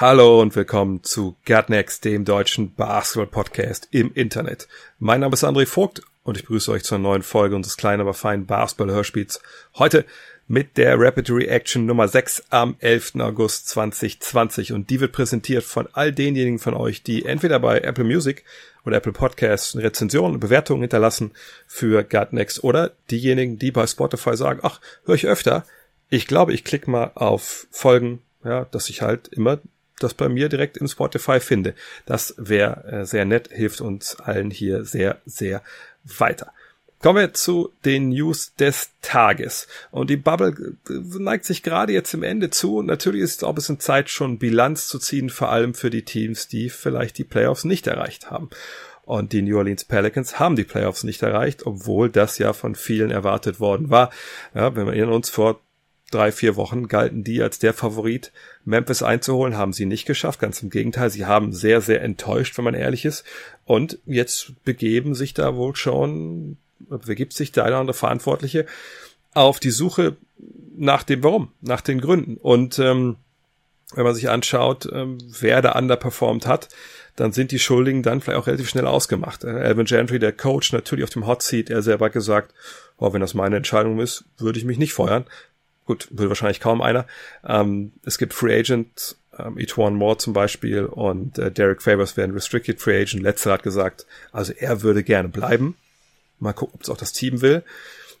[0.00, 4.66] Hallo und willkommen zu Gerdnext, dem deutschen Basketball-Podcast im Internet.
[4.98, 8.14] Mein Name ist André Vogt und ich begrüße euch zur neuen Folge unseres kleinen, aber
[8.14, 9.42] feinen Basketball-Hörspiels.
[9.74, 10.06] Heute
[10.48, 13.16] mit der Rapid Reaction Nummer 6 am 11.
[13.16, 18.04] August 2020 und die wird präsentiert von all denjenigen von euch, die entweder bei Apple
[18.04, 18.44] Music
[18.86, 21.32] oder Apple Podcasts eine Rezension und Bewertung hinterlassen
[21.66, 25.66] für Gerdnext oder diejenigen, die bei Spotify sagen, ach, höre ich öfter.
[26.08, 29.58] Ich glaube, ich klicke mal auf Folgen, ja, dass ich halt immer
[30.02, 31.74] das bei mir direkt im Spotify finde.
[32.06, 35.62] Das wäre äh, sehr nett, hilft uns allen hier sehr, sehr
[36.04, 36.52] weiter.
[37.02, 39.68] Kommen wir zu den News des Tages.
[39.90, 42.76] Und die Bubble äh, neigt sich gerade jetzt im Ende zu.
[42.76, 45.88] Und natürlich ist es auch ein bisschen Zeit, schon Bilanz zu ziehen, vor allem für
[45.88, 48.50] die Teams, die vielleicht die Playoffs nicht erreicht haben.
[49.06, 53.10] Und die New Orleans Pelicans haben die Playoffs nicht erreicht, obwohl das ja von vielen
[53.10, 54.10] erwartet worden war.
[54.54, 55.60] Ja, wenn wir uns vor
[56.10, 58.32] drei, vier Wochen galten die als der Favorit,
[58.64, 60.40] Memphis einzuholen, haben sie nicht geschafft.
[60.40, 63.24] Ganz im Gegenteil, sie haben sehr, sehr enttäuscht, wenn man ehrlich ist.
[63.64, 66.56] Und jetzt begeben sich da wohl schon,
[66.88, 68.66] begibt sich der eine oder andere Verantwortliche
[69.32, 70.16] auf die Suche
[70.76, 72.36] nach dem Warum, nach den Gründen.
[72.36, 73.16] Und ähm,
[73.94, 76.68] wenn man sich anschaut, ähm, wer da underperformed hat,
[77.16, 79.44] dann sind die Schuldigen dann vielleicht auch relativ schnell ausgemacht.
[79.44, 82.54] Äh, Alvin Gentry, der Coach, natürlich auf dem Hot Seat, er selber gesagt,
[82.98, 85.24] oh, wenn das meine Entscheidung ist, würde ich mich nicht feuern.
[85.90, 87.04] Gut, will wahrscheinlich kaum einer.
[87.44, 92.32] Ähm, es gibt Free Agent, ähm, Etwan Moore zum Beispiel und äh, Derek Favors werden
[92.32, 93.24] Restricted Free Agent.
[93.24, 95.76] Letzter hat gesagt, also er würde gerne bleiben.
[96.38, 97.64] Mal gucken, ob es auch das Team will.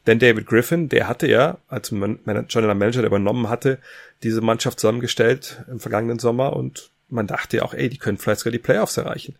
[0.08, 2.18] Denn David Griffin, der hatte ja, als Man
[2.48, 3.78] General Manager, der übernommen hatte,
[4.24, 8.40] diese Mannschaft zusammengestellt im vergangenen Sommer und man dachte ja auch, ey, die können vielleicht
[8.40, 9.36] sogar die Playoffs erreichen.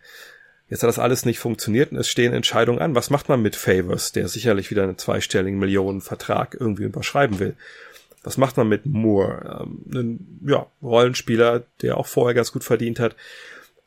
[0.69, 2.95] Jetzt hat das alles nicht funktioniert und es stehen Entscheidungen an.
[2.95, 7.57] Was macht man mit Favors, der sicherlich wieder einen zweistelligen Millionenvertrag irgendwie überschreiben will?
[8.23, 9.63] Was macht man mit Moore?
[9.63, 13.17] Ähm, ein ja, Rollenspieler, der auch vorher ganz gut verdient hat.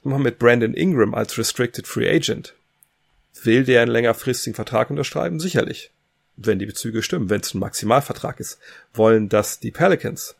[0.03, 2.53] Was mit Brandon Ingram als Restricted Free Agent?
[3.43, 5.39] Will der einen längerfristigen Vertrag unterschreiben?
[5.39, 5.91] Sicherlich.
[6.35, 8.59] Wenn die Bezüge stimmen, wenn es ein Maximalvertrag ist.
[8.93, 10.35] Wollen das die Pelicans?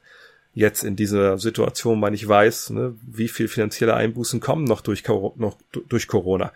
[0.56, 5.04] Jetzt in dieser Situation, man nicht weiß, ne, wie viel finanzielle Einbußen kommen noch durch,
[5.08, 6.52] noch durch Corona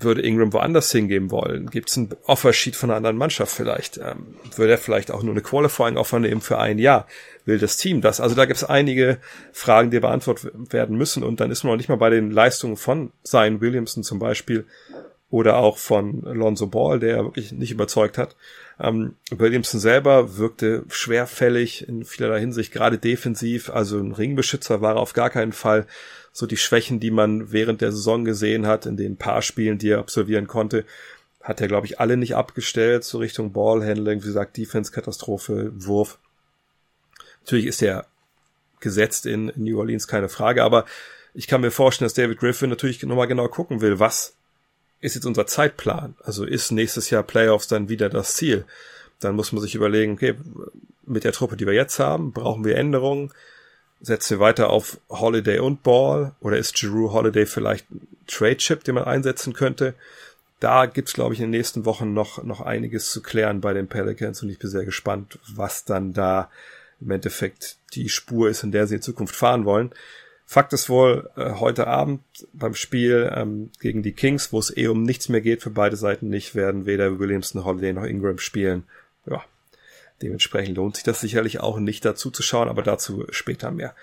[0.00, 1.70] würde Ingram woanders hingeben wollen?
[1.70, 3.98] Gibt es ein Offersheet von einer anderen Mannschaft vielleicht?
[3.98, 7.06] Ähm, würde er vielleicht auch nur eine Qualifying-Offer nehmen für ein Jahr?
[7.44, 8.20] Will das Team das?
[8.20, 9.18] Also da gibt es einige
[9.52, 12.76] Fragen, die beantwortet werden müssen und dann ist man noch nicht mal bei den Leistungen
[12.76, 14.66] von Zion Williamson zum Beispiel
[15.30, 18.36] oder auch von Lonzo Ball, der wirklich nicht überzeugt hat.
[18.80, 25.00] Ähm, Williamson selber wirkte schwerfällig in vielerlei Hinsicht, gerade defensiv, also ein Ringbeschützer war er
[25.00, 25.86] auf gar keinen Fall
[26.38, 29.88] so die Schwächen, die man während der Saison gesehen hat, in den paar Spielen, die
[29.88, 30.84] er absolvieren konnte,
[31.42, 36.20] hat er, glaube ich, alle nicht abgestellt, so Richtung Ballhandling, wie gesagt, Defense-Katastrophe, Wurf.
[37.40, 38.06] Natürlich ist er
[38.78, 40.84] gesetzt in New Orleans, keine Frage, aber
[41.34, 44.36] ich kann mir vorstellen, dass David Griffin natürlich nochmal genau gucken will, was
[45.00, 46.14] ist jetzt unser Zeitplan?
[46.22, 48.64] Also ist nächstes Jahr Playoffs dann wieder das Ziel?
[49.18, 50.36] Dann muss man sich überlegen, okay,
[51.04, 53.32] mit der Truppe, die wir jetzt haben, brauchen wir Änderungen?
[54.00, 58.94] Setzen wir weiter auf Holiday und Ball oder ist Giroux Holiday vielleicht ein Trade-Chip, den
[58.94, 59.94] man einsetzen könnte?
[60.60, 63.88] Da gibt's, glaube ich, in den nächsten Wochen noch, noch einiges zu klären bei den
[63.88, 66.50] Pelicans und ich bin sehr gespannt, was dann da
[67.00, 69.90] im Endeffekt die Spur ist, in der sie in Zukunft fahren wollen.
[70.46, 72.22] Fakt ist wohl, äh, heute Abend
[72.54, 75.96] beim Spiel ähm, gegen die Kings, wo es eh um nichts mehr geht für beide
[75.96, 78.84] Seiten nicht, werden weder Williamson, Holiday noch Ingram spielen.
[79.26, 79.44] Ja,
[80.22, 83.94] Dementsprechend lohnt sich das sicherlich auch nicht dazu zu schauen, aber dazu später mehr.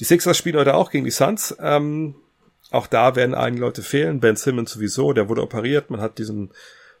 [0.00, 1.56] Die Sixers spielen heute auch gegen die Suns.
[1.60, 2.14] Ähm,
[2.70, 4.20] auch da werden einige Leute fehlen.
[4.20, 5.90] Ben Simmons sowieso, der wurde operiert.
[5.90, 6.50] Man hat diesen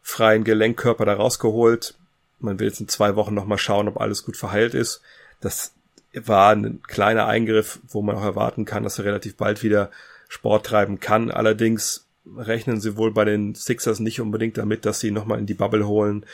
[0.02, 1.94] freien Gelenkkörper da rausgeholt.
[2.40, 5.02] Man will jetzt in zwei Wochen nochmal schauen, ob alles gut verheilt ist.
[5.40, 5.74] Das
[6.14, 9.90] war ein kleiner Eingriff, wo man auch erwarten kann, dass er relativ bald wieder
[10.28, 11.30] Sport treiben kann.
[11.30, 12.06] Allerdings
[12.36, 15.86] rechnen sie wohl bei den Sixers nicht unbedingt damit, dass sie nochmal in die Bubble
[15.86, 16.24] holen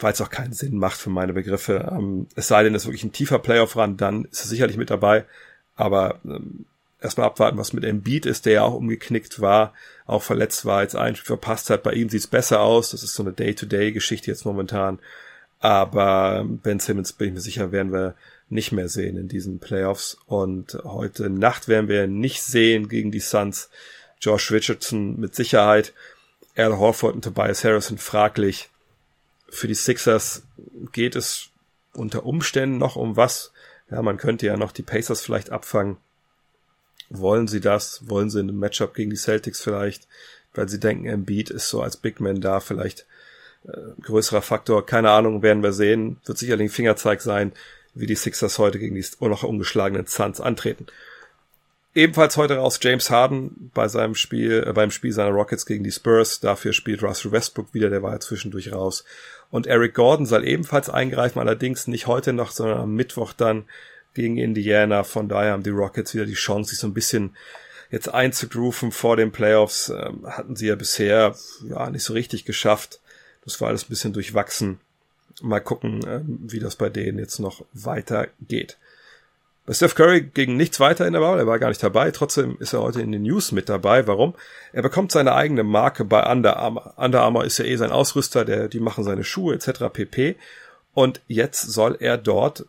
[0.00, 1.90] weil es auch keinen Sinn macht für meine Begriffe.
[1.92, 4.76] Ähm, es sei denn, es ist wirklich ein tiefer Playoff ran, dann ist es sicherlich
[4.76, 5.24] mit dabei.
[5.76, 6.64] Aber ähm,
[7.00, 9.72] erstmal abwarten, was mit Embiid ist, der ja auch umgeknickt war,
[10.06, 11.82] auch verletzt war, jetzt ein Spiel verpasst hat.
[11.82, 12.90] Bei ihm sieht's besser aus.
[12.90, 14.98] Das ist so eine Day-to-Day-Geschichte jetzt momentan.
[15.60, 18.14] Aber ähm, Ben Simmons bin ich mir sicher, werden wir
[18.48, 20.16] nicht mehr sehen in diesen Playoffs.
[20.26, 23.70] Und heute Nacht werden wir nicht sehen gegen die Suns.
[24.20, 25.92] Josh Richardson mit Sicherheit.
[26.56, 28.68] Al Horford und Tobias Harrison fraglich.
[29.48, 30.42] Für die Sixers
[30.92, 31.50] geht es
[31.94, 33.52] unter Umständen noch um was.
[33.90, 35.96] Ja, man könnte ja noch die Pacers vielleicht abfangen.
[37.10, 38.08] Wollen sie das?
[38.08, 40.06] Wollen sie in einem Matchup gegen die Celtics vielleicht?
[40.54, 43.06] Weil sie denken, Embiid ist so als Big Man da vielleicht
[43.64, 43.72] äh,
[44.02, 44.84] größerer Faktor.
[44.84, 46.20] Keine Ahnung, werden wir sehen.
[46.26, 47.52] Wird sicherlich ein Fingerzeig sein,
[47.94, 50.86] wie die Sixers heute gegen die noch ungeschlagenen Suns antreten.
[51.94, 55.90] Ebenfalls heute raus James Harden bei seinem Spiel, äh, beim Spiel seiner Rockets gegen die
[55.90, 56.40] Spurs.
[56.40, 59.04] Dafür spielt Russell Westbrook wieder, der war ja zwischendurch raus.
[59.50, 63.64] Und Eric Gordon soll ebenfalls eingreifen, allerdings nicht heute noch, sondern am Mittwoch dann
[64.14, 65.04] gegen Indiana.
[65.04, 67.34] Von daher haben die Rockets wieder die Chance, sich so ein bisschen
[67.90, 69.88] jetzt einzugrooven vor den Playoffs.
[69.88, 71.34] Ähm, hatten sie ja bisher
[71.68, 73.00] ja nicht so richtig geschafft.
[73.44, 74.80] Das war alles ein bisschen durchwachsen.
[75.40, 78.76] Mal gucken, ähm, wie das bei denen jetzt noch weitergeht.
[79.68, 82.56] Bei Steph Curry ging nichts weiter in der Bubble, er war gar nicht dabei, trotzdem
[82.58, 84.06] ist er heute in den News mit dabei.
[84.06, 84.34] Warum?
[84.72, 86.94] Er bekommt seine eigene Marke bei Under Armour.
[86.96, 89.92] Under Armour ist ja eh sein Ausrüster, der, die machen seine Schuhe etc.
[89.92, 90.36] pp.
[90.94, 92.64] Und jetzt soll er dort,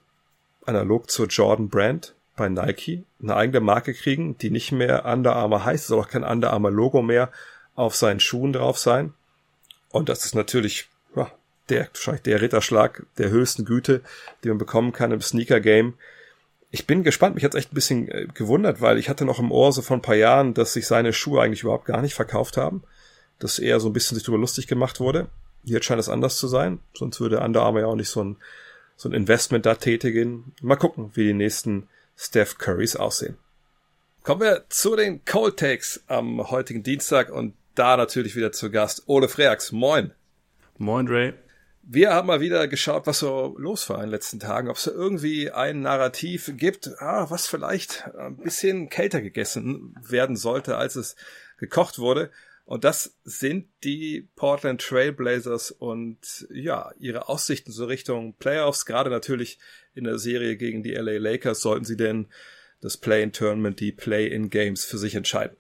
[0.66, 5.64] analog zur Jordan Brand bei Nike, eine eigene Marke kriegen, die nicht mehr Under Armour
[5.64, 7.32] heißt, soll auch kein Under Armour Logo mehr
[7.76, 9.14] auf seinen Schuhen drauf sein.
[9.90, 11.32] Und das ist natürlich ja,
[11.70, 14.02] der, wahrscheinlich der Ritterschlag der höchsten Güte,
[14.44, 15.94] die man bekommen kann im Sneaker Game
[16.72, 19.52] ich bin gespannt, mich hat's echt ein bisschen äh, gewundert, weil ich hatte noch im
[19.52, 22.58] Ohr so vor ein paar Jahren, dass sich seine Schuhe eigentlich überhaupt gar nicht verkauft
[22.58, 22.84] haben,
[23.40, 25.30] dass eher so ein bisschen sich darüber lustig gemacht wurde.
[25.64, 28.38] Jetzt scheint es anders zu sein, sonst würde Under Armour ja auch nicht so ein,
[28.96, 30.54] so ein Investment da tätigen.
[30.62, 33.38] Mal gucken, wie die nächsten Steph Currys aussehen.
[34.24, 39.04] Kommen wir zu den Cold Takes am heutigen Dienstag und da natürlich wieder zu Gast
[39.08, 39.72] Ole Freax.
[39.72, 40.12] Moin.
[40.78, 41.34] Moin, Ray.
[41.92, 44.86] Wir haben mal wieder geschaut, was so los war in den letzten Tagen, ob es
[44.86, 51.16] irgendwie ein Narrativ gibt, ah, was vielleicht ein bisschen kälter gegessen werden sollte, als es
[51.58, 52.30] gekocht wurde.
[52.66, 59.58] Und das sind die Portland Trailblazers und ja, ihre Aussichten so Richtung Playoffs, gerade natürlich
[59.96, 62.28] in der Serie gegen die LA Lakers, sollten sie denn
[62.82, 65.58] das Play-in-Tournament, die Play-in-Games für sich entscheiden.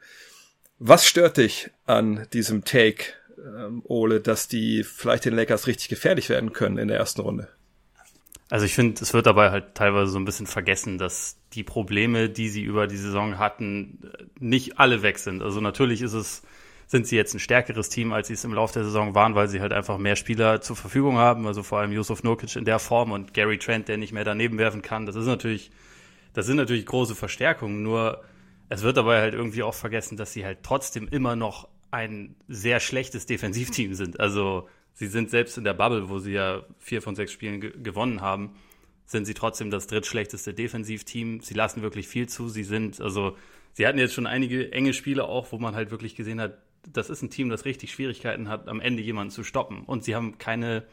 [0.77, 3.13] Was stört dich an diesem Take
[3.45, 7.50] ähm, Ole, dass die vielleicht den Lakers richtig gefährlich werden können in der ersten Runde.
[8.50, 12.30] Also ich finde, es wird dabei halt teilweise so ein bisschen vergessen, dass die Probleme,
[12.30, 15.44] die sie über die Saison hatten, nicht alle weg sind.
[15.44, 16.41] Also natürlich ist es,
[16.88, 19.47] sind sie jetzt ein stärkeres Team, als sie es im Laufe der Saison waren, weil
[19.50, 21.45] sie halt einfach mehr Spieler zur Verfügung haben.
[21.45, 24.57] Also vor allem Yusuf Nurkic in der Form und Gary Trent, der nicht mehr daneben
[24.57, 25.06] werfen kann.
[25.06, 25.69] Das ist natürlich,
[26.33, 27.83] das sind natürlich große Verstärkungen.
[27.83, 28.24] Nur
[28.69, 32.80] es wird dabei halt irgendwie auch vergessen, dass sie halt trotzdem immer noch ein sehr
[32.80, 34.19] schlechtes Defensivteam sind.
[34.19, 37.74] Also sie sind selbst in der Bubble, wo sie ja vier von sechs Spielen ge
[37.81, 38.56] gewonnen haben,
[39.06, 41.41] sind sie trotzdem das drittschlechteste Defensivteam.
[41.41, 42.47] Sie lassen wirklich viel zu.
[42.47, 43.36] Sie sind, also
[43.74, 47.09] sie hatten jetzt schon einige enge Spiele auch, wo man halt wirklich gesehen hat, das
[47.09, 49.83] ist ein Team, das richtig Schwierigkeiten hat, am Ende jemanden zu stoppen.
[49.83, 50.86] Und sie haben keine,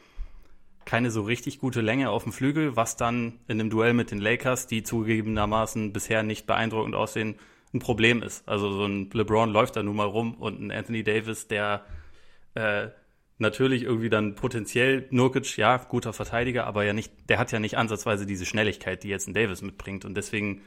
[0.85, 4.19] keine so richtig gute Länge auf dem Flügel, was dann in einem Duell mit den
[4.19, 7.35] Lakers, die zugegebenermaßen bisher nicht beeindruckend aussehen,
[7.73, 8.47] ein Problem ist.
[8.47, 11.85] Also so ein LeBron läuft da nun mal rum und ein Anthony Davis, der
[12.55, 12.87] äh,
[13.37, 17.77] natürlich irgendwie dann potenziell Nurkic, ja, guter Verteidiger, aber ja nicht, der hat ja nicht
[17.77, 20.05] ansatzweise diese Schnelligkeit, die jetzt ein Davis mitbringt.
[20.05, 20.61] Und deswegen,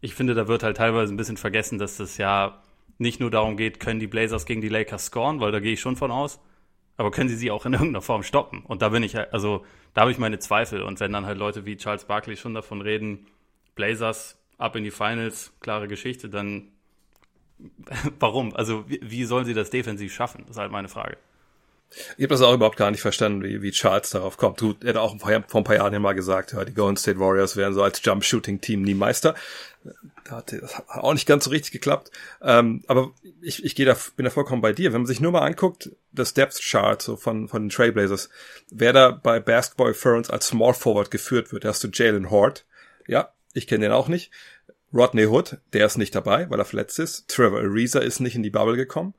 [0.00, 2.62] ich finde, da wird halt teilweise ein bisschen vergessen, dass das ja
[2.98, 5.80] nicht nur darum geht, können die Blazers gegen die Lakers scoren, weil da gehe ich
[5.80, 6.40] schon von aus,
[6.96, 8.62] aber können sie sie auch in irgendeiner Form stoppen?
[8.62, 10.82] Und da bin ich, also da habe ich meine Zweifel.
[10.82, 13.26] Und wenn dann halt Leute wie Charles Barkley schon davon reden,
[13.74, 16.68] Blazers ab in die Finals, klare Geschichte, dann
[18.18, 18.54] warum?
[18.54, 20.42] Also wie, wie sollen sie das defensiv schaffen?
[20.46, 21.16] Das ist halt meine Frage.
[22.16, 24.60] Ich habe das auch überhaupt gar nicht verstanden, wie, wie Charles darauf kommt.
[24.60, 27.18] Du, er hat auch vor ein paar Jahren ja mal gesagt, ja, die Golden State
[27.18, 29.34] Warriors wären so als Jump-Shooting-Team nie Meister.
[30.24, 32.12] Da hat das auch nicht ganz so richtig geklappt.
[32.42, 33.10] Ähm, aber
[33.42, 34.92] ich, ich gehe da, bin da vollkommen bei dir.
[34.92, 38.28] Wenn man sich nur mal anguckt, das Depth Chart so von, von den Trailblazers,
[38.70, 42.66] wer da bei Basketball Ferns als Small Forward geführt wird, da hast du Jalen Hort.
[43.08, 44.30] Ja, ich kenne den auch nicht.
[44.92, 47.28] Rodney Hood, der ist nicht dabei, weil er verletzt ist.
[47.28, 49.14] Trevor Ariza ist nicht in die Bubble gekommen.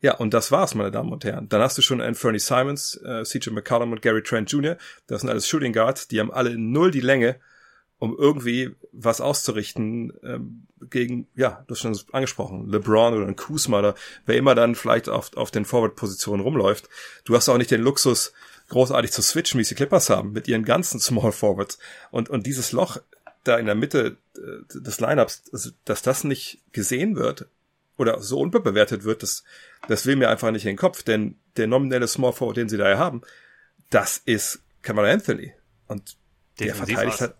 [0.00, 1.48] Ja, und das war's, meine Damen und Herren.
[1.48, 4.76] Dann hast du schon Anthony Simons, äh, CJ McCollum und Gary Trent Jr.
[5.06, 7.36] Das sind alles Shooting Guards, die haben alle null die Länge,
[7.98, 13.78] um irgendwie was auszurichten ähm, gegen, ja, du hast schon angesprochen, LeBron oder ein Kuzma
[13.78, 13.94] oder
[14.26, 16.90] wer immer dann vielleicht auf, auf den Forward-Positionen rumläuft.
[17.24, 18.32] Du hast auch nicht den Luxus,
[18.68, 21.78] großartig zu switchen, wie sie Clippers haben, mit ihren ganzen Small Forwards.
[22.10, 22.98] Und, und dieses Loch
[23.48, 27.46] da in der Mitte äh, des Lineups, also, dass das nicht gesehen wird
[27.96, 29.44] oder so unbewertet wird, das,
[29.88, 32.76] das will mir einfach nicht in den Kopf, denn der nominelle Small Forward, den sie
[32.76, 33.22] da haben,
[33.90, 35.52] das ist Kamala Anthony.
[35.86, 36.16] Und
[36.58, 37.36] der Defensiv verteidigt hat,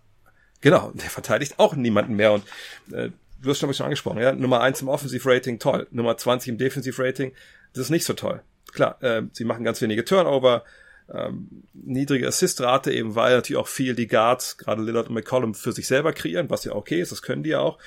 [0.60, 2.44] genau, der verteidigt auch niemanden mehr und
[2.92, 3.10] äh,
[3.42, 5.86] du hast schon bisschen angesprochen, ja, Nummer eins im Offensive-Rating, toll.
[5.90, 7.32] Nummer 20 im Defensive-Rating,
[7.72, 8.42] das ist nicht so toll.
[8.72, 10.64] Klar, äh, sie machen ganz wenige Turnover,
[11.12, 15.72] ähm, niedrige Assistrate, eben weil natürlich auch viel die Guards, gerade Lillard und McCollum, für
[15.72, 17.78] sich selber kreieren, was ja okay ist, das können die ja auch.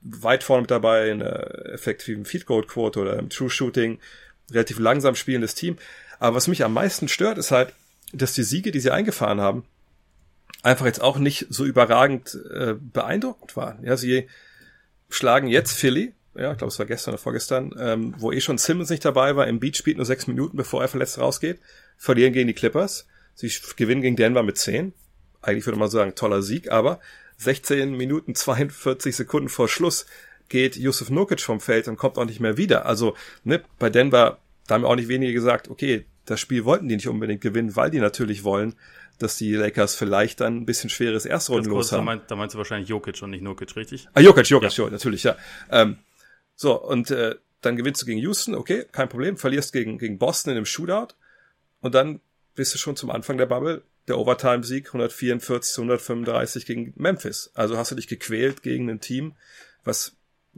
[0.00, 3.98] Weit vorne mit dabei in der effektiven Field Goal Quote oder im True Shooting,
[4.50, 5.76] relativ langsam spielendes Team.
[6.20, 7.72] Aber was mich am meisten stört, ist halt,
[8.12, 9.64] dass die Siege, die sie eingefahren haben,
[10.62, 13.84] einfach jetzt auch nicht so überragend äh, beeindruckend waren.
[13.84, 14.28] Ja, sie
[15.10, 18.58] schlagen jetzt Philly, ja, ich glaube, es war gestern oder vorgestern, ähm, wo eh schon
[18.58, 19.48] Simmons nicht dabei war.
[19.48, 21.58] Im Beat spielt nur sechs Minuten, bevor er verletzt rausgeht.
[21.98, 23.06] Verlieren gegen die Clippers.
[23.34, 24.94] Sie gewinnen gegen Denver mit zehn.
[25.42, 27.00] Eigentlich würde man sagen, toller Sieg, aber
[27.36, 30.06] 16 Minuten 42 Sekunden vor Schluss
[30.48, 32.86] geht Yusuf Nurkic vom Feld und kommt auch nicht mehr wieder.
[32.86, 33.14] Also,
[33.44, 37.08] ne, bei Denver, da haben auch nicht wenige gesagt, okay, das Spiel wollten die nicht
[37.08, 38.74] unbedingt gewinnen, weil die natürlich wollen,
[39.18, 42.00] dass die Lakers vielleicht dann ein bisschen schweres Erstrunden los haben.
[42.00, 44.08] Da, meinst, da meinst du wahrscheinlich Jokic und nicht Nurkic, richtig?
[44.14, 44.90] Ah, Jokic, Jokic, ja.
[44.90, 45.36] natürlich, ja.
[45.70, 45.98] Ähm,
[46.54, 50.52] so, und äh, dann gewinnst du gegen Houston, okay, kein Problem, verlierst gegen, gegen Boston
[50.52, 51.14] in einem Shootout
[51.80, 52.20] und dann
[52.54, 57.50] bist du schon zum Anfang der Bubble der Overtime-Sieg 144 zu 135 gegen Memphis.
[57.54, 59.34] Also hast du dich gequält gegen ein Team,
[59.84, 60.16] was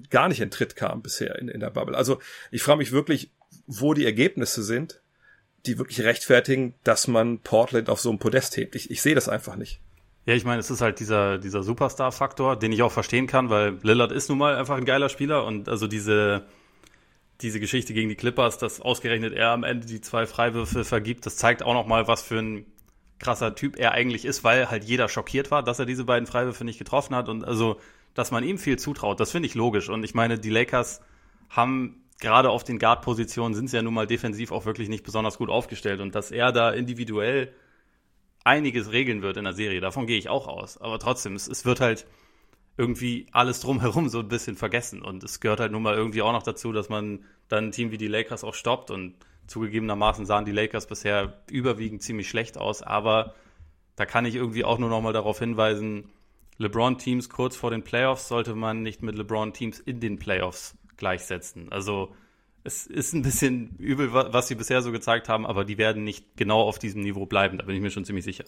[0.08, 1.96] gar nicht in Tritt kam bisher in, in der Bubble.
[1.96, 3.30] Also ich frage mich wirklich,
[3.66, 5.02] wo die Ergebnisse sind,
[5.66, 8.74] die wirklich rechtfertigen, dass man Portland auf so einem Podest hebt.
[8.76, 9.80] Ich, ich sehe das einfach nicht.
[10.26, 13.78] Ja, ich meine, es ist halt dieser, dieser Superstar-Faktor, den ich auch verstehen kann, weil
[13.82, 16.46] Lillard ist nun mal einfach ein geiler Spieler und also diese,
[17.42, 21.36] diese Geschichte gegen die Clippers, dass ausgerechnet er am Ende die zwei Freiwürfe vergibt, das
[21.36, 22.66] zeigt auch nochmal, was für ein
[23.18, 26.64] krasser Typ er eigentlich ist, weil halt jeder schockiert war, dass er diese beiden Freiwürfe
[26.64, 27.78] nicht getroffen hat und also,
[28.14, 31.00] dass man ihm viel zutraut, das finde ich logisch und ich meine, die Lakers
[31.48, 35.38] haben gerade auf den Guard-Positionen sind sie ja nun mal defensiv auch wirklich nicht besonders
[35.38, 37.52] gut aufgestellt und dass er da individuell
[38.44, 39.80] einiges regeln wird in der Serie.
[39.80, 40.78] Davon gehe ich auch aus.
[40.78, 42.06] Aber trotzdem, es, es wird halt
[42.80, 45.02] irgendwie alles drumherum so ein bisschen vergessen.
[45.02, 47.90] Und es gehört halt nun mal irgendwie auch noch dazu, dass man dann ein Team
[47.90, 48.90] wie die Lakers auch stoppt.
[48.90, 49.14] Und
[49.46, 52.82] zugegebenermaßen sahen die Lakers bisher überwiegend ziemlich schlecht aus.
[52.82, 53.34] Aber
[53.96, 56.08] da kann ich irgendwie auch nur noch mal darauf hinweisen,
[56.56, 61.70] LeBron-Teams kurz vor den Playoffs sollte man nicht mit LeBron-Teams in den Playoffs gleichsetzen.
[61.72, 62.14] Also
[62.64, 66.36] es ist ein bisschen übel, was sie bisher so gezeigt haben, aber die werden nicht
[66.36, 68.44] genau auf diesem Niveau bleiben, da bin ich mir schon ziemlich sicher.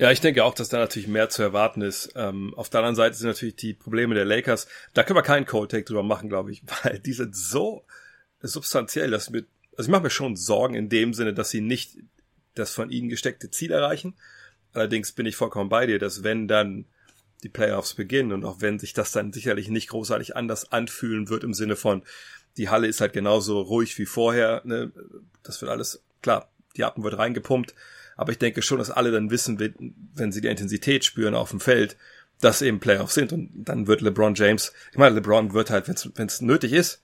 [0.00, 2.14] Ja, ich denke auch, dass da natürlich mehr zu erwarten ist.
[2.16, 4.66] Ähm, auf der anderen Seite sind natürlich die Probleme der Lakers.
[4.94, 7.84] Da können wir keinen Cold Take drüber machen, glaube ich, weil die sind so
[8.40, 9.44] substanziell, dass mir,
[9.76, 11.98] also ich mache mir schon Sorgen in dem Sinne, dass sie nicht
[12.54, 14.14] das von ihnen gesteckte Ziel erreichen.
[14.72, 16.86] Allerdings bin ich vollkommen bei dir, dass wenn dann
[17.42, 21.44] die Playoffs beginnen und auch wenn sich das dann sicherlich nicht großartig anders anfühlen wird
[21.44, 22.04] im Sinne von,
[22.56, 24.62] die Halle ist halt genauso ruhig wie vorher.
[24.64, 24.92] Ne?
[25.42, 27.74] Das wird alles, klar, die Appen wird reingepumpt.
[28.20, 29.58] Aber ich denke schon, dass alle dann wissen,
[30.14, 31.96] wenn sie die Intensität spüren auf dem Feld,
[32.42, 33.32] dass eben Playoffs sind.
[33.32, 37.00] Und dann wird LeBron James, ich meine, LeBron wird halt, wenn es nötig ist,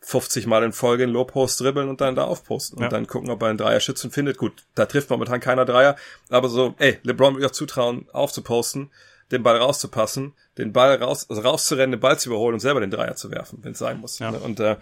[0.00, 2.78] 50 Mal in Folge in Low-Post dribbeln und dann da aufposten.
[2.78, 2.88] Und ja.
[2.88, 4.38] dann gucken, ob er einen Dreierschützen findet.
[4.38, 5.96] Gut, da trifft momentan keiner Dreier.
[6.30, 8.90] Aber so, ey, LeBron will auch zutrauen, aufzuposten
[9.32, 12.90] den Ball rauszupassen, den Ball raus, also rauszurennen, den Ball zu überholen und selber den
[12.90, 14.18] Dreier zu werfen, wenn es sein muss.
[14.18, 14.30] Ja.
[14.30, 14.76] Und äh,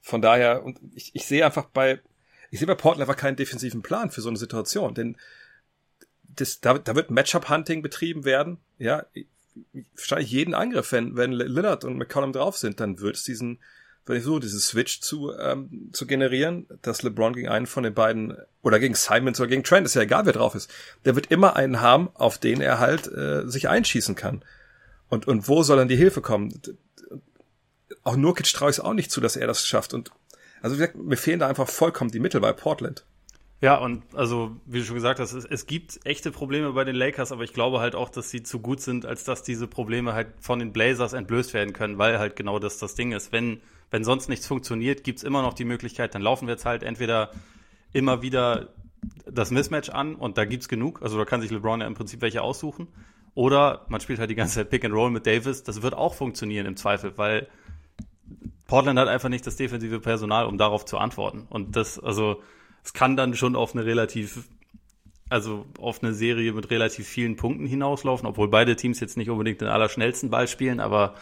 [0.00, 2.00] von daher, und ich, ich sehe einfach bei,
[2.50, 5.16] ich sehe bei Portland einfach keinen defensiven Plan für so eine Situation, denn
[6.22, 9.04] das, da, da wird Matchup-Hunting betrieben werden, ja,
[9.96, 13.58] wahrscheinlich jeden Angriff, wenn, wenn Lillard und McCollum drauf sind, dann wird es diesen
[14.06, 17.94] wenn ich so dieses Switch zu, ähm, zu generieren, dass LeBron gegen einen von den
[17.94, 20.70] beiden oder gegen Simons oder gegen Trent, ist ja egal, wer drauf ist,
[21.04, 24.42] der wird immer einen haben, auf den er halt äh, sich einschießen kann.
[25.08, 26.60] Und, und wo soll dann die Hilfe kommen?
[28.02, 29.92] Auch Nurkic traue ich auch nicht zu, dass er das schafft.
[29.92, 30.10] Und
[30.62, 33.04] also wie gesagt, mir fehlen da einfach vollkommen die Mittel bei Portland.
[33.62, 36.96] Ja, und also, wie du schon gesagt hast, es, es, gibt echte Probleme bei den
[36.96, 40.14] Lakers, aber ich glaube halt auch, dass sie zu gut sind, als dass diese Probleme
[40.14, 43.32] halt von den Blazers entblößt werden können, weil halt genau das das Ding ist.
[43.32, 46.82] Wenn wenn sonst nichts funktioniert, gibt's immer noch die Möglichkeit, dann laufen wir jetzt halt
[46.82, 47.32] entweder
[47.92, 48.68] immer wieder
[49.26, 51.02] das Mismatch an und da gibt's genug.
[51.02, 52.88] Also da kann sich LeBron ja im Prinzip welche aussuchen.
[53.34, 55.62] Oder man spielt halt die ganze Zeit Pick and Roll mit Davis.
[55.62, 57.48] Das wird auch funktionieren im Zweifel, weil
[58.70, 61.44] Portland hat einfach nicht das defensive Personal, um darauf zu antworten.
[61.50, 62.40] Und das, also,
[62.84, 64.44] es kann dann schon auf eine relativ,
[65.28, 69.60] also auf eine Serie mit relativ vielen Punkten hinauslaufen, obwohl beide Teams jetzt nicht unbedingt
[69.60, 71.16] den allerschnellsten Ball spielen, aber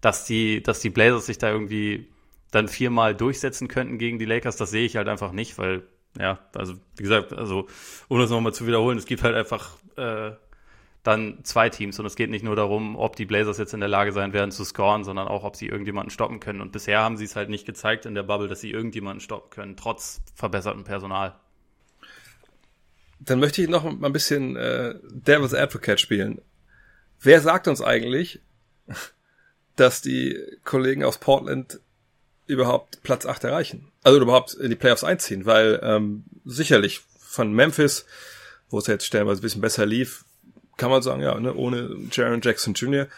[0.00, 2.08] dass die, dass die Blazers sich da irgendwie
[2.50, 5.84] dann viermal durchsetzen könnten gegen die Lakers, das sehe ich halt einfach nicht, weil,
[6.18, 7.68] ja, also wie gesagt, also
[8.08, 10.32] um das nochmal zu wiederholen, es gibt halt einfach äh,
[11.08, 13.88] dann zwei Teams und es geht nicht nur darum, ob die Blazers jetzt in der
[13.88, 16.60] Lage sein werden zu scoren, sondern auch, ob sie irgendjemanden stoppen können.
[16.60, 19.48] Und bisher haben sie es halt nicht gezeigt in der Bubble, dass sie irgendjemanden stoppen
[19.48, 21.34] können, trotz verbessertem Personal.
[23.20, 26.42] Dann möchte ich noch mal ein bisschen äh, Devil's Advocate spielen.
[27.20, 28.42] Wer sagt uns eigentlich,
[29.76, 31.80] dass die Kollegen aus Portland
[32.46, 33.92] überhaupt Platz 8 erreichen.
[34.02, 38.04] Also überhaupt in die Playoffs einziehen, weil ähm, sicherlich von Memphis,
[38.68, 40.26] wo es jetzt stellenweise ein bisschen besser lief,
[40.78, 43.08] kann man sagen, ja, ne, ohne Jaron Jackson Jr.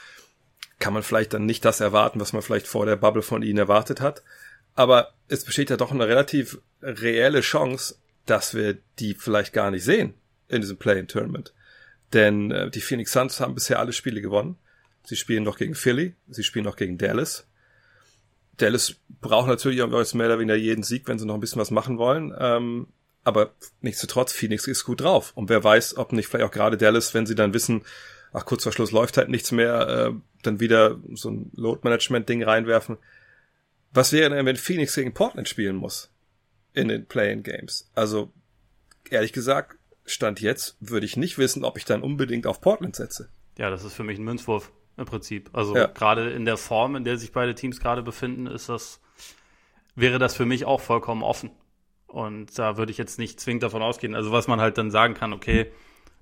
[0.81, 3.59] kann man vielleicht dann nicht das erwarten, was man vielleicht vor der Bubble von ihnen
[3.59, 4.25] erwartet hat.
[4.75, 9.85] Aber es besteht ja doch eine relativ reelle Chance, dass wir die vielleicht gar nicht
[9.85, 10.15] sehen
[10.49, 11.53] in diesem Play-in-Tournament.
[12.13, 14.57] Denn äh, die Phoenix Suns haben bisher alle Spiele gewonnen.
[15.05, 17.47] Sie spielen noch gegen Philly, sie spielen noch gegen Dallas.
[18.57, 21.71] Dallas braucht natürlich auch mehr oder weniger jeden Sieg, wenn sie noch ein bisschen was
[21.71, 22.35] machen wollen.
[22.39, 22.89] Ähm,
[23.25, 25.33] aber nichtsdestotrotz, Phoenix ist gut drauf.
[25.35, 27.83] Und wer weiß, ob nicht vielleicht auch gerade Dallas, wenn sie dann wissen,
[28.33, 30.13] ach, kurz vor Schluss läuft halt nichts mehr, äh,
[30.43, 32.97] dann wieder so ein Load-Management-Ding reinwerfen.
[33.93, 36.11] Was wäre denn, wenn Phoenix gegen Portland spielen muss?
[36.73, 37.91] In den Play-in-Games.
[37.95, 38.33] Also,
[39.11, 43.29] ehrlich gesagt, Stand jetzt würde ich nicht wissen, ob ich dann unbedingt auf Portland setze.
[43.59, 45.51] Ja, das ist für mich ein Münzwurf im Prinzip.
[45.53, 45.87] Also Ja.
[45.87, 49.01] gerade in der Form, in der sich beide Teams gerade befinden, ist das,
[49.95, 51.51] wäre das für mich auch vollkommen offen.
[52.11, 54.15] Und da würde ich jetzt nicht zwingend davon ausgehen.
[54.15, 55.71] Also was man halt dann sagen kann, okay,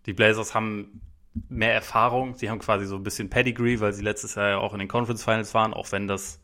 [0.06, 1.00] die Blazers haben
[1.48, 4.72] mehr Erfahrung, sie haben quasi so ein bisschen Pedigree, weil sie letztes Jahr ja auch
[4.72, 6.40] in den Conference Finals waren, auch wenn das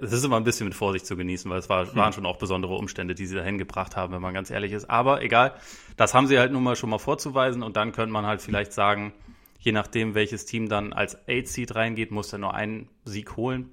[0.00, 2.38] es ist immer ein bisschen mit Vorsicht zu genießen, weil es war, waren schon auch
[2.38, 4.88] besondere Umstände, die sie dahin gebracht haben, wenn man ganz ehrlich ist.
[4.88, 5.54] Aber egal,
[5.96, 8.72] das haben sie halt nun mal schon mal vorzuweisen und dann könnte man halt vielleicht
[8.72, 9.12] sagen,
[9.58, 13.72] je nachdem, welches Team dann als Eight-Seed reingeht, muss er nur einen Sieg holen.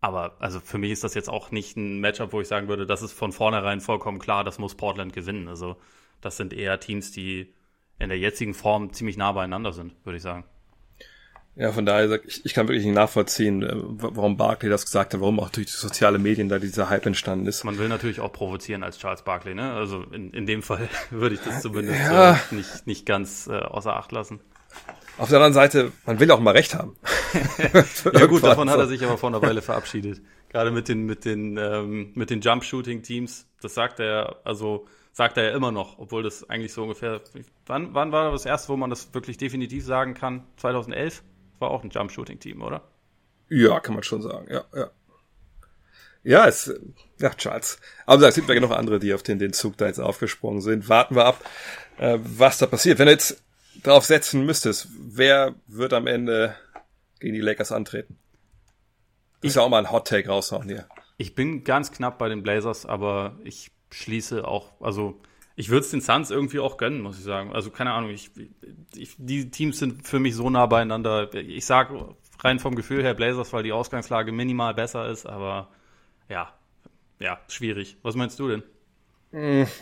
[0.00, 2.86] Aber also für mich ist das jetzt auch nicht ein Matchup, wo ich sagen würde,
[2.86, 5.48] das ist von vornherein vollkommen klar, das muss Portland gewinnen.
[5.48, 5.76] Also
[6.20, 7.52] das sind eher Teams, die
[7.98, 10.44] in der jetzigen Form ziemlich nah beieinander sind, würde ich sagen.
[11.56, 15.12] Ja, von daher, sag ich, ich kann wirklich nicht nachvollziehen, äh, warum Barkley das gesagt
[15.12, 17.64] hat, warum auch durch die soziale Medien da dieser Hype entstanden ist.
[17.64, 19.72] Man will natürlich auch provozieren als Charles Barkley, ne?
[19.72, 22.34] Also in, in dem Fall würde ich das zumindest Ja.
[22.34, 24.38] äh, nicht, nicht ganz äh, außer Acht lassen.
[25.18, 26.96] Auf der anderen Seite, man will auch mal recht haben.
[28.14, 30.22] Ja gut, davon hat er sich aber vor einer Weile verabschiedet.
[30.48, 35.44] Gerade mit den, mit den, ähm, mit den Jump-Shooting-Teams, das sagt er, also sagt er
[35.44, 37.20] ja immer noch, obwohl das eigentlich so ungefähr,
[37.66, 40.44] wann, wann war das erste, wo man das wirklich definitiv sagen kann?
[40.56, 41.22] 2011?
[41.58, 42.82] War auch ein Jump-Shooting-Team, oder?
[43.50, 44.90] Ja, kann man schon sagen, ja, ja.
[46.22, 46.72] Ja, es,
[47.20, 47.78] ja, Charles.
[48.06, 50.88] Aber es gibt ja genug andere, die auf den, den Zug da jetzt aufgesprungen sind.
[50.88, 51.42] Warten wir ab,
[51.98, 52.98] äh, was da passiert.
[52.98, 53.42] Wenn du jetzt
[53.82, 56.54] drauf setzen müsstest, wer wird am Ende
[57.20, 58.18] gegen die Lakers antreten?
[59.40, 60.86] Ist ja auch mal ein Hot Take raushauen hier.
[61.16, 65.20] Ich bin ganz knapp bei den Blazers, aber ich schließe auch, also
[65.56, 67.52] ich würde es den Suns irgendwie auch gönnen, muss ich sagen.
[67.52, 68.30] Also keine Ahnung, ich,
[68.94, 71.32] ich, die Teams sind für mich so nah beieinander.
[71.34, 75.68] Ich sage rein vom Gefühl her Blazers, weil die Ausgangslage minimal besser ist, aber
[76.28, 76.52] ja,
[77.18, 77.96] ja, schwierig.
[78.02, 78.62] Was meinst du denn?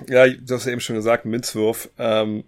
[0.08, 1.90] Ja, du hast ja eben schon gesagt, Münzwurf.
[1.98, 2.44] Ähm,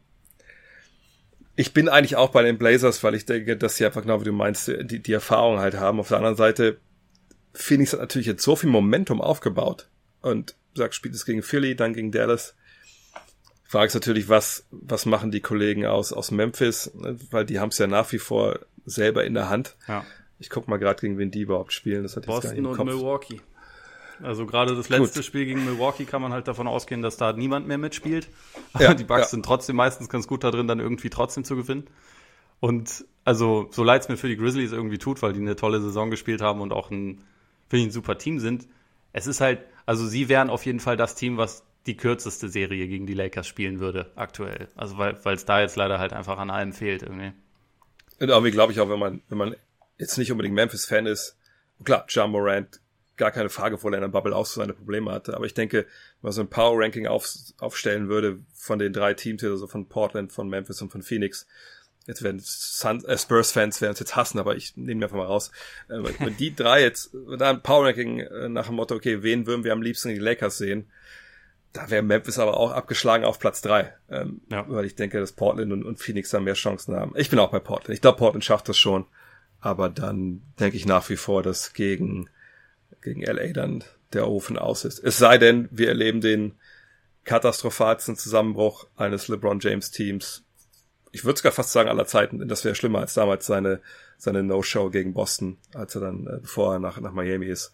[1.59, 4.27] ich bin eigentlich auch bei den Blazers, weil ich denke, dass sie einfach genau wie
[4.27, 5.99] du meinst, die, die Erfahrung halt haben.
[5.99, 6.79] Auf der anderen Seite,
[7.53, 9.89] Phoenix hat natürlich jetzt so viel Momentum aufgebaut.
[10.21, 12.55] Und sag, spielt es gegen Philly, dann gegen Dallas.
[13.65, 16.93] Frage ist natürlich, was, was machen die Kollegen aus, aus Memphis?
[16.95, 17.19] ne?
[17.33, 19.75] Weil die haben es ja nach wie vor selber in der Hand.
[19.89, 20.07] Ja.
[20.39, 22.05] Ich guck mal gerade, gegen wen die überhaupt spielen.
[22.05, 22.87] Das hat jetzt gar nicht Boston im und Kopf.
[22.87, 23.41] Milwaukee.
[24.23, 27.67] Also gerade das letzte Spiel gegen Milwaukee kann man halt davon ausgehen, dass da niemand
[27.67, 28.29] mehr mitspielt.
[28.73, 29.29] Aber Ja, die Bucks ja.
[29.29, 31.85] sind trotzdem meistens ganz gut da drin, dann irgendwie trotzdem zu gewinnen.
[32.61, 35.81] Und also so leid es mir für die Grizzlies irgendwie tut, weil die eine tolle
[35.81, 37.23] Saison gespielt haben und auch ein,
[37.69, 38.67] finde ich, ein super Team sind.
[39.13, 42.89] Es ist halt, also sie wären auf jeden Fall das Team, was die kürzeste Serie
[42.89, 44.69] gegen die Lakers spielen würde aktuell.
[44.75, 47.33] Also weil weil es da jetzt leider halt einfach an allem fehlt irgendwie.
[48.21, 49.57] Und irgendwie glaube ich auch, wenn man, wenn man
[49.97, 51.37] jetzt nicht unbedingt Memphis-Fan ist,
[51.85, 52.81] klar, John Morant,
[53.19, 55.35] gar keine Frage, er in der Bubble auch so seine Probleme hatte.
[55.35, 55.87] Aber ich denke, wenn
[56.23, 57.29] man so ein Power-Ranking auf,
[57.59, 61.47] aufstellen würde von den drei Teams, also von Portland, von Memphis und von Phoenix,
[62.07, 65.27] jetzt werden Sun, äh, Spurs-Fans werden es jetzt hassen, aber ich nehme mir einfach mal
[65.27, 65.51] raus.
[65.89, 69.47] Äh, wenn wenn die drei jetzt, da ein Power-Ranking äh, nach dem Motto, okay, wen
[69.47, 70.91] würden wir am liebsten die Lakers sehen?
[71.75, 74.65] Da wäre Memphis aber auch abgeschlagen auf Platz drei, ähm, Ja.
[74.69, 77.13] weil ich denke, dass Portland und, und Phoenix da mehr Chancen haben.
[77.15, 77.95] Ich bin auch bei Portland.
[77.95, 79.05] Ich glaube, Portland schafft das schon,
[79.61, 82.31] aber dann denke ich nach wie vor, dass gegen
[83.03, 84.99] gegen LA dann der Ofen aus ist.
[85.03, 86.55] Es sei denn, wir erleben den
[87.25, 90.45] katastrophalsten Zusammenbruch eines LeBron James Teams.
[91.13, 92.47] Ich würde sogar fast sagen aller Zeiten.
[92.49, 93.81] Das wäre schlimmer als damals seine
[94.17, 97.73] seine No-Show gegen Boston, als er dann äh, bevor er nach nach Miami ist.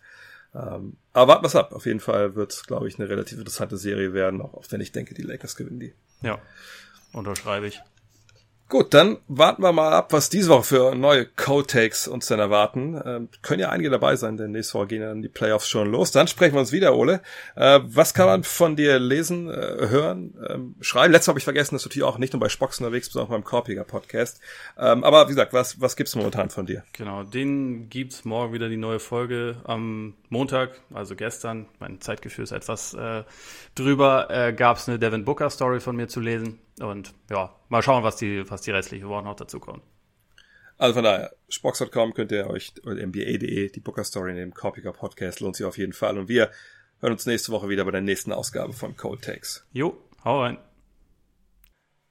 [0.55, 1.73] Ähm, aber warten wir's ab.
[1.73, 4.93] Auf jeden Fall wird es, glaube ich, eine relativ interessante Serie werden, auch wenn ich
[4.93, 5.95] denke, die Lakers gewinnen die.
[6.23, 6.39] Ja,
[7.13, 7.81] unterschreibe ich.
[8.71, 13.01] Gut, dann warten wir mal ab, was diese Woche für neue Code-Takes uns denn erwarten.
[13.05, 16.13] Ähm, können ja einige dabei sein, denn nächste Woche gehen dann die Playoffs schon los.
[16.13, 17.21] Dann sprechen wir uns wieder, Ole.
[17.57, 21.13] Äh, was kann man von dir lesen, äh, hören, ähm, schreiben?
[21.13, 23.29] Letztes habe ich vergessen, dass du natürlich auch nicht nur bei Spocks unterwegs bist, sondern
[23.29, 24.41] auch beim Korpiger Podcast.
[24.79, 26.85] Ähm, aber wie gesagt, was, was gibt's momentan von dir?
[26.95, 31.67] Genau, den gibt's morgen wieder die neue Folge am Montag, also gestern.
[31.81, 33.25] Mein Zeitgefühl ist etwas äh,
[33.75, 34.31] drüber.
[34.31, 36.61] Äh, gab's eine Devin Booker Story von mir zu lesen.
[36.81, 39.83] Und ja, mal schauen, was die, was die restliche Woche noch dazu kommt.
[40.77, 45.41] Also von daher, Spox.com könnt ihr euch, oder mba.de, die Booker Story in dem Podcast
[45.41, 46.19] lohnt sich auf jeden Fall.
[46.19, 46.51] Und wir
[47.01, 49.67] hören uns nächste Woche wieder bei der nächsten Ausgabe von Cold Takes.
[49.73, 50.59] Jo, hau rein.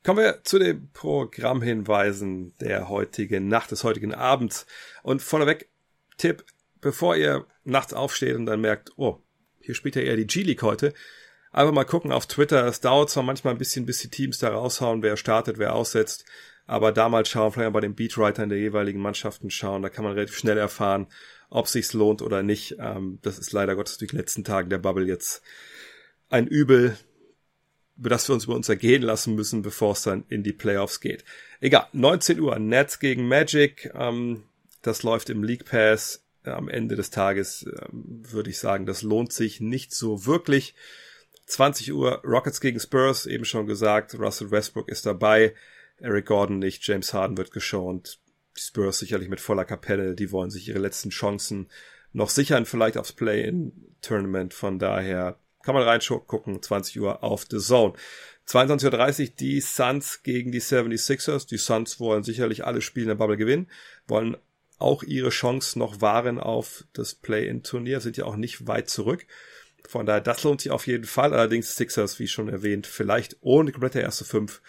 [0.03, 4.65] Kommen wir zu den Programmhinweisen der heutigen Nacht, des heutigen Abends.
[5.01, 5.69] Und vorneweg,
[6.17, 6.45] Tipp,
[6.79, 9.21] bevor ihr nachts aufsteht und dann merkt, oh,
[9.59, 10.93] hier spielt ja eher die G-League heute,
[11.53, 12.65] Einfach mal gucken auf Twitter.
[12.65, 16.25] Es dauert zwar manchmal ein bisschen, bis die Teams da raushauen, wer startet, wer aussetzt.
[16.65, 19.83] Aber da mal schauen, vielleicht bei den Beatwritern der jeweiligen Mannschaften schauen.
[19.83, 21.07] Da kann man relativ schnell erfahren,
[21.51, 22.77] ob es sich lohnt oder nicht.
[22.79, 25.43] Ähm, das ist leider Gottes durch die letzten Tagen der Bubble jetzt
[26.29, 26.97] ein Übel,
[27.97, 31.01] über das wir uns über uns ergehen lassen müssen, bevor es dann in die Playoffs
[31.01, 31.23] geht.
[31.61, 33.91] Egal, 19 Uhr, Nets gegen Magic.
[33.93, 34.41] Ähm,
[34.81, 36.25] das läuft im League Pass.
[36.45, 40.73] Am Ende des Tages ähm, würde ich sagen, das lohnt sich nicht so wirklich.
[41.45, 45.53] 20 Uhr Rockets gegen Spurs, eben schon gesagt, Russell Westbrook ist dabei,
[45.97, 48.19] Eric Gordon nicht, James Harden wird geschont,
[48.57, 51.69] die Spurs sicherlich mit voller Kapelle, die wollen sich ihre letzten Chancen
[52.11, 57.93] noch sichern, vielleicht aufs Play-in-Tournament, von daher kann man reingucken, 20 Uhr auf The Zone.
[58.47, 61.47] 22.30 Uhr die Suns gegen die 76ers.
[61.47, 63.69] Die Suns wollen sicherlich alle Spiele in der Bubble gewinnen,
[64.05, 64.35] wollen
[64.77, 69.25] auch ihre Chance noch wahren auf das Play-in-Turnier, sind ja auch nicht weit zurück.
[69.87, 71.33] Von daher, das lohnt sich auf jeden Fall.
[71.33, 74.61] Allerdings Sixers, wie schon erwähnt, vielleicht ohne komplette erste fünf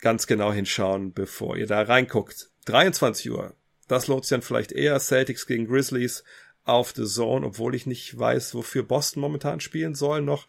[0.00, 2.50] ganz genau hinschauen, bevor ihr da reinguckt.
[2.66, 3.54] 23 Uhr.
[3.86, 4.98] Das lohnt sich dann vielleicht eher.
[5.00, 6.24] Celtics gegen Grizzlies
[6.64, 10.46] auf The Zone, obwohl ich nicht weiß, wofür Boston momentan spielen soll noch.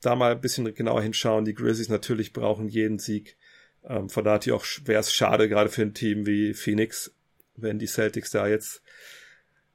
[0.00, 1.44] Da mal ein bisschen genauer hinschauen.
[1.44, 3.36] Die Grizzlies natürlich brauchen jeden Sieg.
[3.84, 7.12] Ähm, von daher auch wäre es schade, gerade für ein Team wie Phoenix,
[7.56, 8.82] wenn die Celtics da jetzt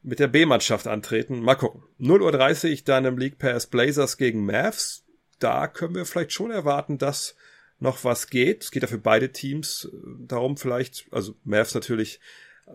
[0.03, 1.41] mit der B-Mannschaft antreten.
[1.41, 1.83] Mal gucken.
[1.99, 5.05] 0.30 Uhr dann im League Pass Blazers gegen Mavs.
[5.39, 7.35] Da können wir vielleicht schon erwarten, dass
[7.79, 8.63] noch was geht.
[8.63, 12.19] Es geht ja für beide Teams äh, darum vielleicht, also Mavs natürlich,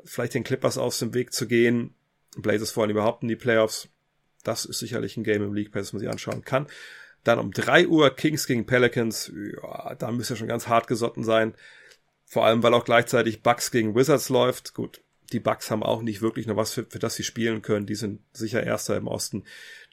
[0.04, 1.94] vielleicht den Clippers aus dem Weg zu gehen.
[2.36, 3.88] Blazers wollen überhaupt in die Playoffs.
[4.44, 6.66] Das ist sicherlich ein Game im League Pass, das man sich anschauen kann.
[7.24, 9.32] Dann um 3 Uhr Kings gegen Pelicans.
[9.62, 11.54] Ja, da müsste schon ganz hart gesotten sein.
[12.24, 14.74] Vor allem, weil auch gleichzeitig Bucks gegen Wizards läuft.
[14.74, 17.86] Gut, die Bucks haben auch nicht wirklich noch was, für, für das sie spielen können.
[17.86, 19.44] Die sind sicher Erster im Osten.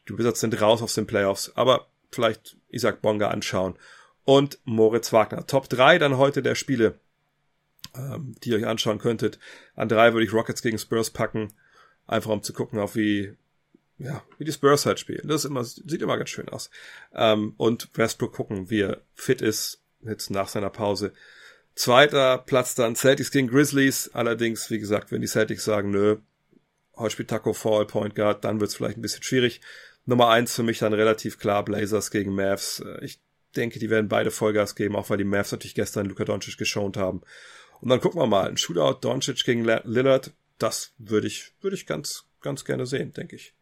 [0.08, 1.52] Die Wizards sind raus aus den Playoffs.
[1.56, 3.76] Aber vielleicht Isaac Bonga anschauen.
[4.24, 5.45] Und Moritz Wagner.
[5.45, 7.00] Top 3 dann heute der Spiele,
[7.95, 9.39] ähm, die ihr euch anschauen könntet.
[9.76, 11.54] An drei würde ich Rockets gegen Spurs packen.
[12.08, 13.36] Einfach um zu gucken, auf wie,
[13.98, 15.28] ja, wie die Spurs halt spielen.
[15.28, 16.69] Das ist immer, sieht immer ganz schön aus.
[17.13, 21.13] Ähm, und Westbrook gucken, wie er fit ist, jetzt nach seiner Pause.
[21.76, 24.10] Zweiter Platz dann Celtics gegen Grizzlies.
[24.14, 26.18] Allerdings, wie gesagt, wenn die Celtics sagen, nö,
[26.96, 29.62] heute spielt Taco Fall, Point Guard, dann wird es vielleicht ein bisschen schwierig.
[30.06, 32.84] Nummer eins für mich dann relativ klar, Blazers gegen Mavs.
[33.02, 33.20] Ich
[33.56, 36.96] denke, die werden beide Vollgas geben, auch weil die Mavs natürlich gestern Luka Doncic geschont
[36.96, 37.22] haben.
[37.82, 41.86] Und dann gucken wir mal, ein Shootout Doncic gegen Lillard, das würde ich, würde ich
[41.86, 43.54] ganz, ganz gerne sehen, denke ich.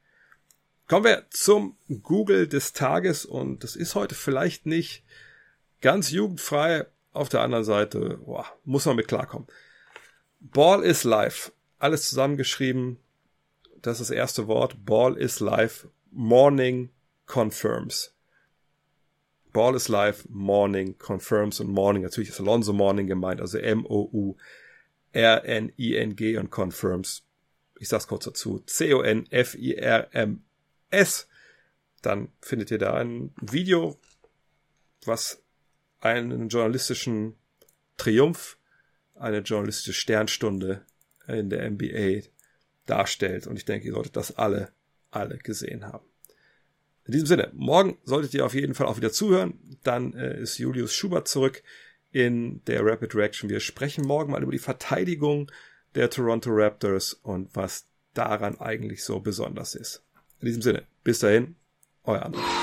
[0.88, 5.04] Kommen wir zum Google des Tages und das ist heute vielleicht nicht
[5.82, 9.48] ganz jugendfrei, auf der anderen Seite, boah, muss man mit klarkommen.
[10.40, 11.52] Ball is life.
[11.80, 12.98] Alles zusammengeschrieben.
[13.82, 14.86] Das ist das erste Wort.
[14.86, 15.88] Ball is life.
[16.12, 16.90] Morning
[17.26, 18.14] confirms.
[19.52, 20.28] Ball is life.
[20.30, 22.02] Morning confirms und Morning.
[22.04, 23.40] Natürlich ist Alonso Morning gemeint.
[23.42, 24.38] Also M-O-U-R-N-I-N-G
[26.38, 27.24] und confirms.
[27.80, 28.60] Ich sag's kurz dazu.
[28.66, 29.28] C-O-N-F-I-R-M-S.
[32.02, 34.00] Dann findet ihr da ein Video,
[35.06, 35.43] was
[36.04, 37.36] einen journalistischen
[37.98, 38.58] Triumph,
[39.16, 40.86] eine journalistische Sternstunde
[41.28, 42.28] in der NBA
[42.86, 43.48] darstellt.
[43.48, 44.74] Und ich denke, ihr solltet das alle,
[45.12, 46.06] alle gesehen haben.
[47.06, 49.60] In diesem Sinne, morgen solltet ihr auf jeden Fall auch wieder zuhören.
[49.84, 51.64] Dann äh, ist Julius Schubert zurück
[52.12, 53.50] in der Rapid Reaction.
[53.50, 55.52] Wir sprechen morgen mal über die Verteidigung
[55.96, 60.04] der Toronto Raptors und was daran eigentlich so besonders ist.
[60.40, 61.56] In diesem Sinne, bis dahin,
[62.04, 62.63] euer André.